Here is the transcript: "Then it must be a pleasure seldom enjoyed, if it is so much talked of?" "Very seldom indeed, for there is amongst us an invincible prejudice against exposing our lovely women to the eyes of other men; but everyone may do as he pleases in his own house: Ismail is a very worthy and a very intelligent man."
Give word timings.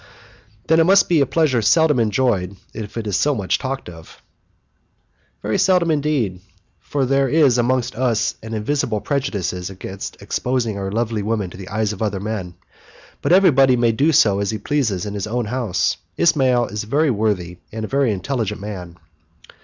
"Then 0.65 0.79
it 0.79 0.85
must 0.85 1.07
be 1.07 1.21
a 1.21 1.27
pleasure 1.27 1.61
seldom 1.61 1.99
enjoyed, 1.99 2.55
if 2.73 2.97
it 2.97 3.05
is 3.05 3.15
so 3.15 3.35
much 3.35 3.59
talked 3.59 3.87
of?" 3.87 4.19
"Very 5.43 5.59
seldom 5.59 5.91
indeed, 5.91 6.41
for 6.79 7.05
there 7.05 7.29
is 7.29 7.59
amongst 7.59 7.95
us 7.95 8.33
an 8.41 8.55
invincible 8.55 8.99
prejudice 8.99 9.69
against 9.69 10.19
exposing 10.19 10.75
our 10.75 10.91
lovely 10.91 11.21
women 11.21 11.51
to 11.51 11.57
the 11.57 11.69
eyes 11.69 11.93
of 11.93 12.01
other 12.01 12.19
men; 12.19 12.55
but 13.21 13.31
everyone 13.31 13.79
may 13.79 13.91
do 13.91 14.09
as 14.09 14.49
he 14.49 14.57
pleases 14.57 15.05
in 15.05 15.13
his 15.13 15.27
own 15.27 15.45
house: 15.45 15.97
Ismail 16.17 16.65
is 16.69 16.83
a 16.83 16.87
very 16.87 17.11
worthy 17.11 17.59
and 17.71 17.85
a 17.85 17.87
very 17.87 18.11
intelligent 18.11 18.59
man." 18.59 18.97